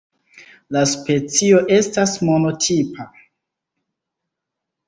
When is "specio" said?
0.91-1.59